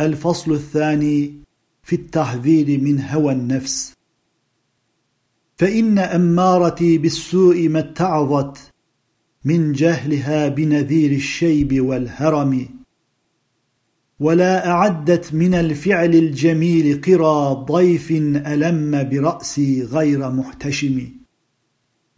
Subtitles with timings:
[0.00, 1.34] الفصل الثاني
[1.82, 3.92] في التحذير من هوى النفس.
[5.56, 8.70] فإن أمارتي بالسوء ما اتعظت
[9.44, 12.68] من جهلها بنذير الشيب والهرم
[14.20, 18.10] ولا أعدت من الفعل الجميل قرى ضيف
[18.46, 21.08] ألم برأسي غير محتشم.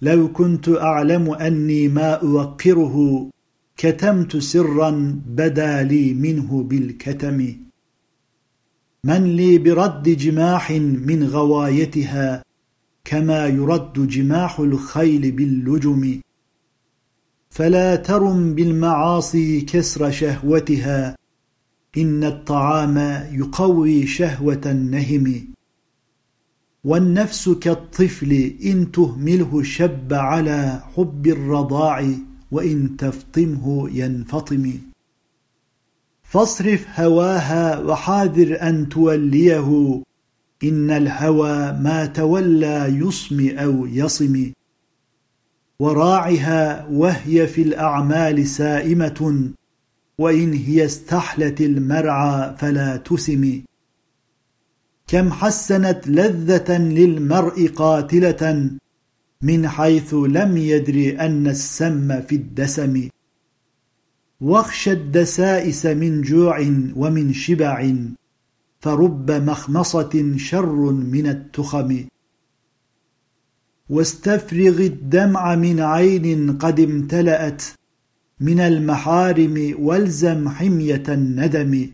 [0.03, 3.31] لو كنت أعلم أني ما أوقره
[3.77, 7.68] كتمت سرا بدا لي منه بالكتم.
[9.09, 10.71] من لي برد جماح
[11.09, 12.43] من غوايتها
[13.05, 16.21] كما يرد جماح الخيل باللجم.
[17.51, 21.17] فلا ترم بالمعاصي كسر شهوتها
[21.99, 22.99] إن الطعام
[23.33, 25.45] يقوي شهوة النهم.
[26.85, 32.15] والنفس كالطفل إن تهمله شب على حب الرضاع
[32.51, 34.88] وإن تفطمه ينفطم.
[36.29, 40.03] فاصرف هواها وحاذر أن توليه.
[40.65, 44.53] إن الهوى ما تولى يصم أو يصم.
[45.81, 49.51] وراعها وهي في الأعمال سائمة.
[50.19, 53.63] وإن هي استحلت المرعى فلا تسم.
[55.07, 58.71] كم حسنت لذة للمرء قاتلة.
[59.43, 63.09] من حيث لم يدر أن السم في الدسم.
[64.41, 66.61] واخشى الدسائس من جوع
[66.97, 67.93] ومن شبع
[68.81, 72.05] فرب مخمصة شر من التخم.
[73.89, 77.63] واستفرغ الدمع من عين قد امتلأت
[78.41, 81.91] من المحارم والزم حمية الندم.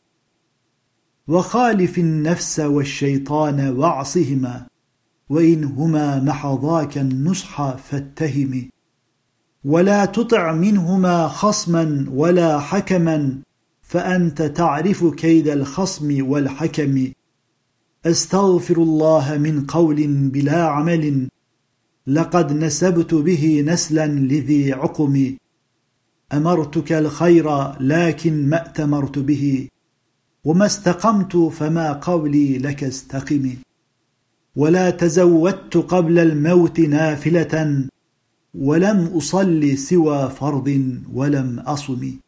[1.29, 4.67] وخالف النفس والشيطان واعصهما
[5.29, 8.74] وإن هما محضاك النصح فاتهم.
[9.65, 13.39] ولا تطع منهما خصما ولا حكما
[13.83, 17.13] فأنت تعرف كيد الخصم والحكم.
[18.07, 21.29] استغفر الله من قول بلا عمل
[22.07, 25.37] لقد نسبت به نسلا لذي عقم.
[26.33, 29.69] أمرتك الخير لكن ما أتمرت به
[30.45, 33.51] وما استقمت فما قولي لك استقم.
[34.57, 37.89] ولا تزودت قبل الموت نافلة.
[38.55, 40.69] ولم أصل سوى فرض
[41.13, 42.24] ولم أصم.